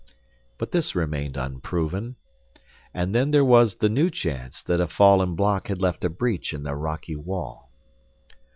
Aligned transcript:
But 0.57 0.71
this 0.71 0.95
remained 0.95 1.37
unproven. 1.37 2.15
And 2.91 3.13
then 3.13 3.29
there 3.29 3.45
was 3.45 3.75
the 3.75 3.87
new 3.87 4.09
chance 4.09 4.63
that 4.63 4.81
a 4.81 4.87
fallen 4.87 5.35
block 5.35 5.67
had 5.67 5.79
left 5.79 6.03
a 6.03 6.09
breach 6.09 6.55
in 6.55 6.63
the 6.63 6.73
rocky 6.73 7.15
wall. 7.15 7.69